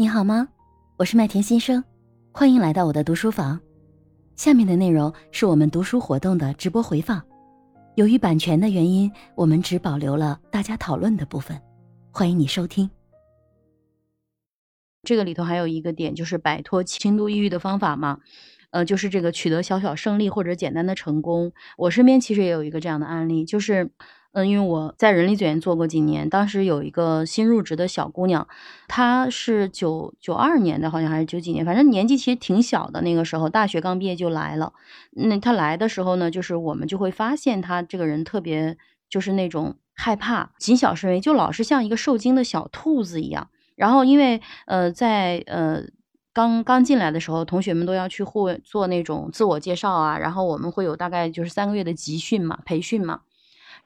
[0.00, 0.48] 你好吗？
[0.96, 1.84] 我是麦田新生，
[2.32, 3.60] 欢迎来到我的读书房。
[4.34, 7.22] 下面的内容是我们读书活动的直播回放，
[7.96, 11.60] 由于版权的原因，我们只保留了大家讨论的部分。
[12.10, 12.88] 欢迎你收听。
[15.02, 18.20] 这个里头还有一个点，就是摆脱轻度抑郁的方法嘛，
[18.70, 21.52] 呃，就是这个取得小小胜利或者简单的成功。
[21.76, 23.90] 我身边其实也有一个这样的案例，就是。
[24.32, 28.46] 嗯，因为我在人力资源做过几年，当时有一个新入职的小姑娘，
[28.86, 33.00] 她是九九二年的，好像还是九几年，反正年纪其实挺小的。
[33.02, 34.72] 那个时候大学刚毕业就来了。
[35.10, 43.48] 那她来的时候呢，就是我们就会发现她这个人特别就是那种害怕、谨小慎微，就老是像一个受惊的小兔子一样。
[43.74, 45.82] 然后因为呃在呃
[46.32, 53.22] 刚刚进来的时候，同学们都要去互做那种自我介绍啊，然后我们会有大概就是三个月的集训嘛、培训嘛。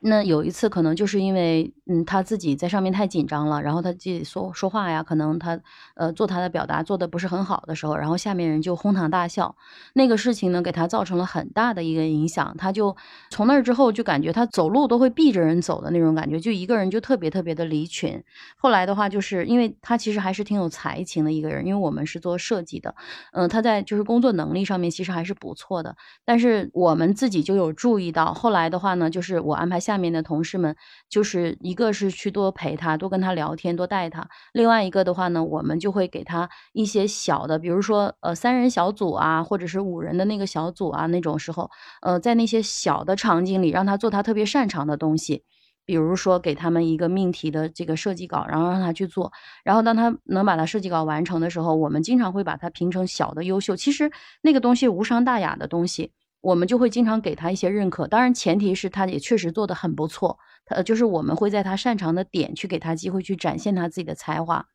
[0.00, 5.60] 那有一次可能就是因为，嗯，他自己在上面太紧张了，然后他自己说说话呀，可能他，
[5.96, 9.56] 呃，做他的表达做的不是很好的时候，然后下面人就哄堂大笑。
[9.94, 12.54] 那个事情呢，给他造成了很大的一个影响。
[12.58, 12.96] 他就
[13.30, 18.22] 从那儿之后就感觉他走路都会避着人走的那种感觉，就一个人就特别特别的离群。
[18.56, 22.94] 后来的话，就是因为他其实还是挺有才情的一个人，因为我们是做设计的，
[23.32, 25.96] 嗯，他在就是工作能力上面其实还是不错的。
[26.24, 29.94] 但是我们自己就有注意到，后来的话呢，就是我安排下。
[30.04, 30.76] 面的同事们，
[31.08, 34.22] 就是一一个是去多陪他，多跟他聊天，多带他；
[34.52, 41.68] 另外一个的话呢，我们就会给他一些小的，比如说呃三人小组啊，或者是五人的那个小组啊，那种时候，
[42.02, 45.42] 呃，在那些小的场景里，让他做他特别擅长的东西，
[45.84, 49.32] 比如说给他们一个命题的这个设计稿，然后让他去做，
[49.64, 53.74] 然后当他能把他设计稿完成的时候，我们经常会把它评成小的优秀。
[53.74, 56.12] 其实那个东西无伤大雅的东西。
[56.44, 60.38] 我们就会经常给他一些认可，当然前提是他也确实做得很不错。
[60.66, 64.66] 他就是我们会在他擅长的点去给他机会去展现他自己的才华。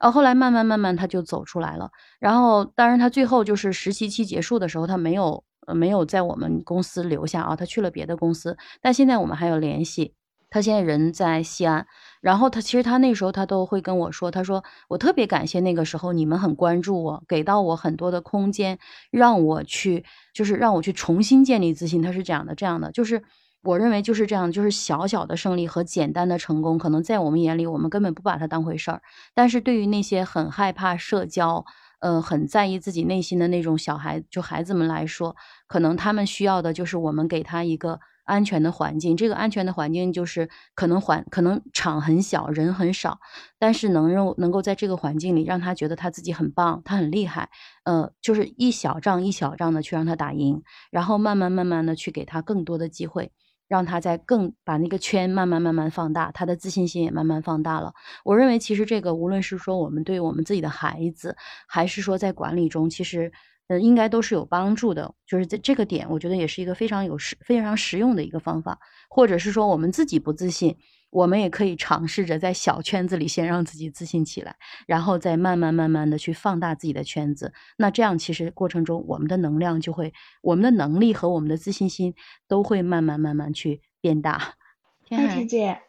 [0.00, 1.90] 然后后来慢慢慢慢他就走出来了。
[2.20, 5.42] 然后当然他最后就是实习期结束的时候，他没有
[5.74, 8.56] 没有在我们公司留下啊，他去了别的公司。
[8.82, 10.14] 但现在我们还有联系。
[10.54, 11.84] 他现在人在西安，
[12.20, 18.78] 然后他其实他那时候他都会跟我说，他说我特别感谢那个时候你们很关注我，给到我很多的空间，
[19.10, 22.00] 让我去就是让我去重新建立自信。
[22.00, 23.24] 他是这样的，这样的就是
[23.64, 29.02] 我认为就是这样，就是小小的胜利和简单的成功，可能在我们眼里我们根本不把它当回事儿，
[29.34, 31.64] 但是对于那些很害怕社交，
[31.98, 35.34] 呃，很在意自己内心的那种小孩就孩子们来说，
[35.66, 37.98] 可能他们需要的就是我们给他一个。
[38.24, 43.18] 安全的环境，这个安全的环境就是可能环可能场很小，人很少，
[43.58, 47.50] 但是能让能够在这个环境里让他觉得他自己很棒，他很厉害，
[47.84, 53.30] 呃，就是一小仗一小仗的去让他打赢，然后慢慢慢慢的去给他更多的机会，
[53.68, 57.92] 让他在更把那个圈慢慢慢慢放大，他的自信心也慢慢放大了。
[58.24, 61.36] 我认为其实这个无论是说我们对我们自己的孩子，
[61.68, 63.32] 还是说在管理中，其实。
[63.68, 68.78] 呃，应该都是有帮助的，就是在这个点，我觉得也是一个非常有实、非常实用的一个方法。
[69.08, 70.76] 或者是说，我们自己不自信，
[71.10, 77.52] 我们也可以尝试着在小圈子里先让自己自信起来，然后再慢慢、慢慢的去放大自己的圈子。
[77.78, 82.14] 那这样，其实过程中我们的能量就会，我们的能力和我们的自信心
[82.48, 84.54] 都会慢慢、慢慢去变大。
[85.06, 85.83] 天海姐。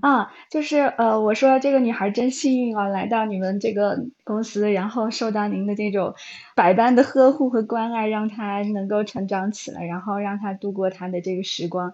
[0.00, 6.14] 啊，就是呃，我说这个女孩真幸运啊，来到你们这个公司，然后受到您的这种
[6.56, 11.92] 百般的呵护和关爱，让她能够成长起来，然后让她度过她的这个时光。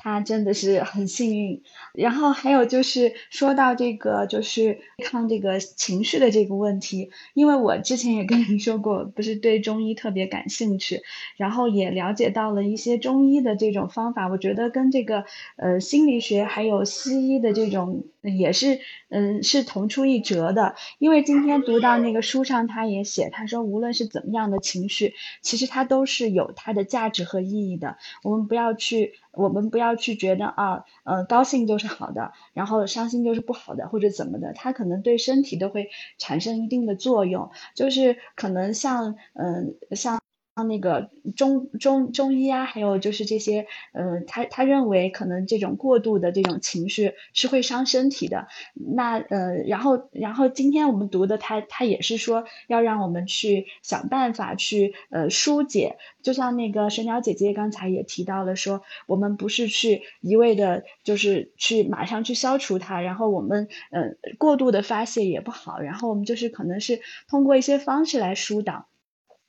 [0.00, 1.60] 他真的是很幸运，
[1.92, 11.02] 然后还有就是说到这个就是对抗这个情绪的这个问题，因为我之前也跟您说过，不是对中医特别感兴趣，
[11.36, 15.24] 然后也了解到了一些中医的这种方法，我觉得跟这个
[15.56, 29.14] 呃心理学还有西医的这种也是嗯是同出一辙的，因为今天读到那个书上他也写，他说无论是怎么样的情绪，其实它都是有它的价值和意义的，我们不要去。
[29.30, 40.18] 我们不要去觉得啊，呃，高兴就是好的，然后伤心就是不好的，或者怎么的，它可能对身体都会产生一定的作用，就是可能像，嗯，像。
[40.18, 40.20] 像
[40.58, 48.48] 像那个中中中医啊，还有就是这些，呃，他他认为可能这种过度的这种情绪是会伤身体的。
[48.74, 55.96] 那呃，然后然后今天我们读的他他也是说要让我们去想办法去呃疏解。
[56.24, 68.88] 就像那个神鸟姐姐刚才也提到了，说我们不是去一味的，就是去马上去消除它，然后我们呃过度的发泄也不好，然后我们就是可能是通过一些方式来疏导。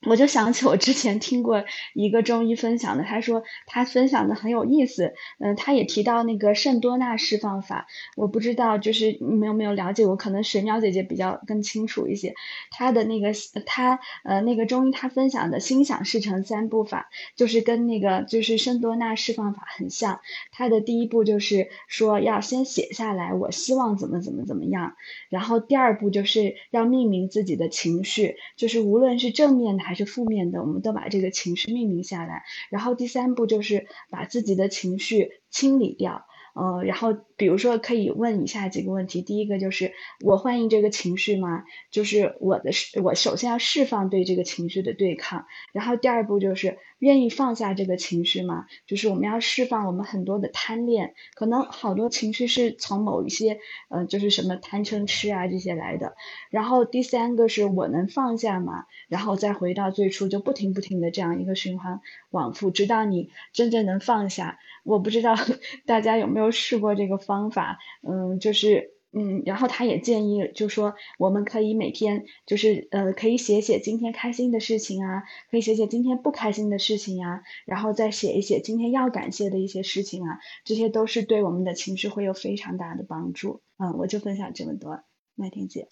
[0.07, 7.85] 我就想起我之前听过一个中医分享的，他说他分享的很有意思，嗯，他也提到那个圣多纳释放法，
[8.15, 12.33] 我不知道就是你们有没有了解，我可能水淼姐姐比较更清楚一些，
[12.71, 13.33] 他的那个
[13.65, 20.21] 他呃那个中医他分享的心想事成三步法，就是跟那个就是圣多纳释放法很像，
[20.53, 24.95] 他的第一步就是说要先写下来，我希望怎么怎么怎么样，
[25.27, 29.88] 然后第二步就是要命名自己的情绪，就是无论是正面的。
[29.89, 32.43] 还是负面的，我们都把这个情绪命名下来。
[32.69, 36.27] 然后第三步就是把自己的情绪清理掉。
[36.53, 39.93] 呃，然后比如说可以问以下几个问题：第一个就是
[40.23, 41.63] 我欢迎这个情绪吗？
[41.89, 42.69] 就是我的
[43.01, 45.45] 我首先要释放对这个情绪的对抗。
[45.73, 48.65] 然后第二步就是愿意放下这个情绪吗？
[48.85, 53.59] 就是我们要释放我们很多的贪恋，可能好多情绪是从某一些
[53.89, 56.15] 呃，就是什么贪嗔痴啊这些来的。
[56.49, 58.85] 然后第三个是我能放下吗？
[59.07, 64.59] 然后再回到最初，就不停不停的这样一个循环往复，直到你真正能放下。
[64.83, 65.35] 我不知道
[65.85, 83.61] 大家有没有试过这个方法，嗯，就是嗯，然后他也建议，就说我们可以每天就是呃，可以写写今天开心的事情啊，可以写写今天不开心的事情呀，然后再写一写今天要感谢的一些事情啊，这些都是对我们的情绪会有非常大的帮助。
[83.77, 85.03] 嗯，我就分享这么多，
[85.35, 85.87] 麦田姐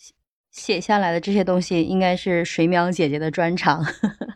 [0.52, 3.84] 写下来的这些东西应该是水淼姐姐的专长。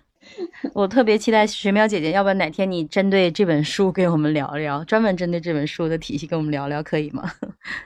[0.74, 7.32] 我特别期待水淼姐姐，要不然哪天你针对这本书给我们聊聊，专门针对这本书的体系跟我们聊聊，可以吗？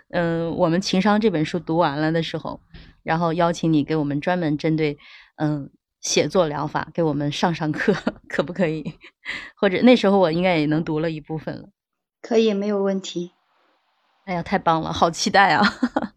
[0.09, 2.59] 嗯，我们情商这本书读完了的时候，
[3.03, 4.97] 然后邀请你给我们专门针对
[5.37, 5.69] 嗯
[6.01, 7.93] 写作疗法给我们上上课，
[8.29, 8.93] 可不可以？
[9.55, 11.69] 或者那时候我应该也能读了一部分了。
[12.21, 13.31] 可以，没有问题。
[14.25, 15.63] 哎呀，太棒了，好期待啊！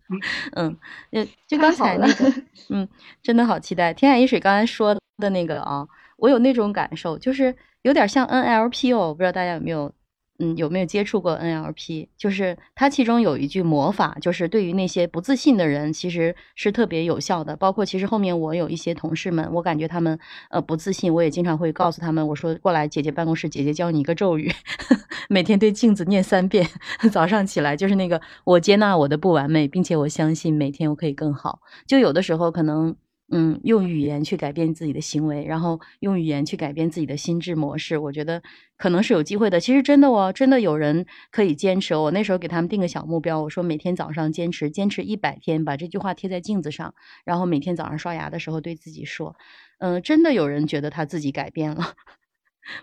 [0.56, 0.76] 嗯，
[1.12, 2.32] 就就刚才那个，
[2.70, 2.88] 嗯，
[3.22, 3.92] 真的好期待。
[3.92, 5.86] 天海一水刚才说的那个啊。
[6.16, 9.92] 我有那种感受，就是有点像 NLP 哦，我不知道大家有没有，
[10.40, 12.06] 嗯，有没有接触过 NLP？
[12.16, 17.56] 就是它其中有一句魔法，就是对于那些不自信的人，其实是特别有效的。
[17.56, 20.16] 包括其实后面我有一些同事们，我感觉他们
[20.50, 24.52] 呃不自信，我也经常会告诉他们，我说过来姐姐办公室，姐姐教你一个咒语，
[25.28, 26.68] 每天对镜子念三遍，
[27.10, 31.60] 早上起来就是那个我接纳我的不完美，并且我相信每天我可以更好。
[31.84, 32.94] 就有的时候可能。
[33.30, 38.42] 嗯，用语言去改变自己的行为，然后用语言去改变自己的心智模式，我觉得
[38.78, 39.60] 可能是有机会的。
[39.60, 41.94] 其实真的哦，真的有人可以坚持。
[41.94, 46.94] 我那时候给他们定个小目标，我说每天早上坚持，坚持一百天，把这句话贴在镜子上，
[47.24, 49.36] 然后每天早上刷牙的时候对自己说，
[49.78, 51.94] 嗯，真的有人觉得他自己改变了。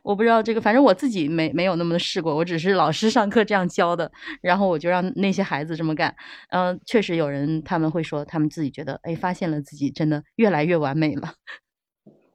[0.03, 4.11] 我不知道这个，反正我自己没没有那么试过，我只是老师上课这样教的，
[4.41, 6.15] 然后我就让那些孩子这么干。
[6.49, 11.33] 嗯，确实有人他们会说，他们自己觉得，哎，发现了自己真的越来越完美了。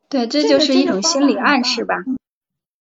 [0.09, 1.95] 对，这就是一种心理暗示吧。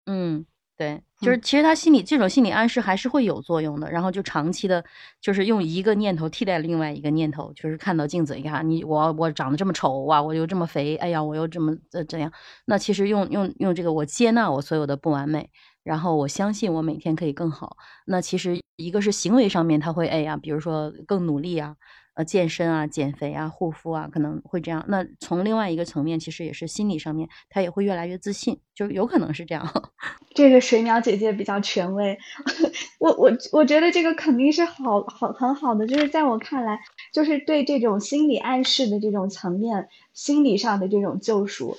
[0.06, 0.46] 嗯。
[0.80, 4.82] 对，就是其实他心理这种心理暗示还是会有作用的，然后就长期的，
[5.20, 12.32] 就是用一个念头替代另外一个念头，就是看到镜子，你看你我我长得这么丑哇，我又这么肥，哎呀，我又这么呃怎样，
[12.66, 15.50] 那其实用用用这个我接纳我所有的不完美，
[15.84, 17.76] 然后我相信我每天可以更好，
[18.06, 21.76] 那其实一个是行为上面他会哎呀，比如说更努力啊。
[22.20, 24.84] 呃，健身啊，减肥啊，护肤啊，可能会这样。
[24.90, 29.66] 那从另外一个层面，其实也是心理上面，他也会越来越自信，就有可能是这样。
[30.36, 32.18] 这个水淼姐姐比较权威，
[33.00, 36.78] 我我我觉得这个肯定是好好很好的，就是在我看来，
[37.14, 41.78] 就是对这种心理暗示的这种层面，心理上的这种救赎，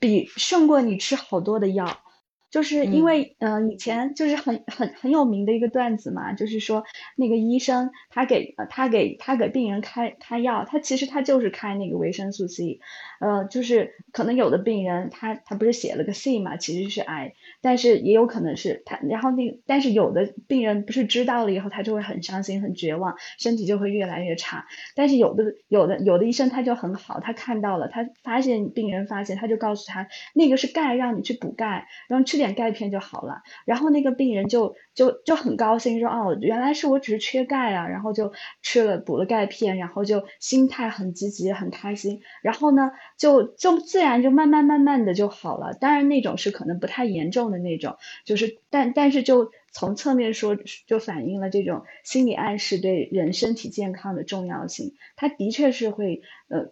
[0.00, 1.86] 比胜过你吃好多的药。
[2.50, 6.84] 就是因为，嗯，以前就是很很很有名的一个段子嘛，就是说
[7.16, 12.80] 那个医生他给他给他给病人开开药，他其实他就是开那个维生素 C，
[13.20, 32.48] 呃，就是可能有的病人他他不是写了个 C 嘛，其实是癌，但是也有可能是他，然后那但是有的病人不是知道了以后他就会很伤心很绝望，身体就会越来越差，但是有的有的有的医生他就很好，他看到了，他发现病人发现，他就告诉他那个是钙，让你去补钙，然后吃。
[32.48, 45.74] 点钙片就好了，然后那个病人就就就很高兴，说哦，原来是我只是缺钙啊，然后就吃了补了钙片，然后就心态很积极，很开心，然后呢，就就自然就慢慢慢慢的就好了。
[45.74, 54.94] 当然那种是可能不太严重的那种，就是但但是就从侧面说，就反映了这种心理暗示对人身体健康的重要性。
[55.16, 56.70] 它的确是会呃。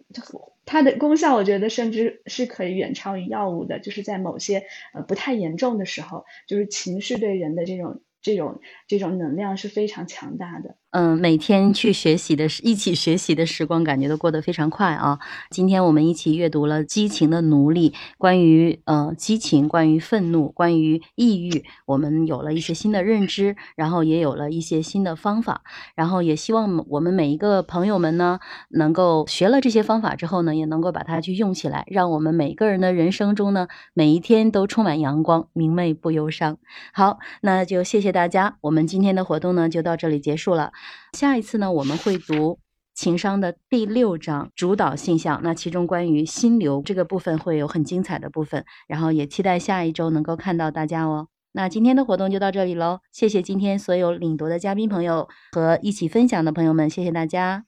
[0.67, 3.79] 它的功效，我觉得甚至是可以远超于药物的。
[3.79, 10.75] 就是在某些呃不太严重的时候，就是情绪对人的这种这种这种能量是非常强大的。
[10.97, 15.19] 嗯，每天去学习的，一起学习的时光，感觉都过得非常快啊。
[15.51, 25.61] 今天我们一起阅读了《激情的奴隶》，关于呃激情，关于愤怒，关于抑郁，我们有了一些新的认知，然后也有了一些新的方法，
[25.93, 28.39] 然后也希望我们每一个朋友们呢，
[28.69, 36.57] 能够学了这些方法之后呢，也能够把它去用起来，让我们每个人的人生中呢，每一天都充满阳光，明媚不忧伤。
[36.91, 40.71] 好，那就谢谢大家，我们今天的活动呢就到这里结束了。
[41.13, 42.59] 下一次呢，我们会读
[42.93, 51.27] 情商的第六章主导性向，那其中关于心流这个部分会有很精彩的部分，然后也期待下一周能够看到大家哦。
[51.53, 57.65] 那今天的活动就到这里喽，谢谢今天所有领读的嘉宾朋友和一起分享的朋友们，谢谢大家。